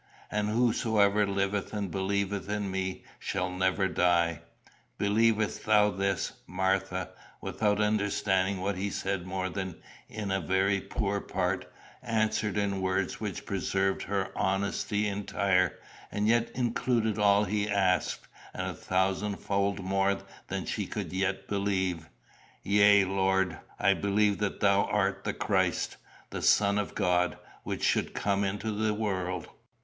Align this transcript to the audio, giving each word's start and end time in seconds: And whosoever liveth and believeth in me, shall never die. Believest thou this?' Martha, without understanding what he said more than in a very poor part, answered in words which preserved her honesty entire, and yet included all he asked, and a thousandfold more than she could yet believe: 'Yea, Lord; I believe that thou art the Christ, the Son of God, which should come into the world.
And 0.31 0.49
whosoever 0.49 1.27
liveth 1.27 1.73
and 1.75 1.91
believeth 1.91 2.49
in 2.49 2.71
me, 2.71 3.03
shall 3.19 3.51
never 3.51 3.87
die. 3.87 4.41
Believest 4.97 5.63
thou 5.67 5.91
this?' 5.91 6.31
Martha, 6.47 7.11
without 7.39 7.79
understanding 7.79 8.61
what 8.61 8.77
he 8.77 8.89
said 8.89 9.27
more 9.27 9.47
than 9.47 9.75
in 10.09 10.31
a 10.31 10.41
very 10.41 10.81
poor 10.81 11.19
part, 11.21 11.71
answered 12.01 12.57
in 12.57 12.81
words 12.81 13.19
which 13.19 13.45
preserved 13.45 14.01
her 14.01 14.31
honesty 14.35 15.07
entire, 15.07 15.77
and 16.11 16.27
yet 16.27 16.49
included 16.55 17.19
all 17.19 17.43
he 17.43 17.69
asked, 17.69 18.27
and 18.55 18.71
a 18.71 18.73
thousandfold 18.73 19.81
more 19.85 20.17
than 20.47 20.65
she 20.65 20.87
could 20.87 21.13
yet 21.13 21.47
believe: 21.47 22.09
'Yea, 22.63 23.05
Lord; 23.05 23.59
I 23.79 23.93
believe 23.93 24.39
that 24.39 24.61
thou 24.61 24.85
art 24.85 25.25
the 25.25 25.33
Christ, 25.35 25.97
the 26.31 26.41
Son 26.41 26.79
of 26.79 26.95
God, 26.95 27.37
which 27.61 27.83
should 27.83 28.15
come 28.15 28.43
into 28.43 28.71
the 28.71 28.95
world. 28.95 29.47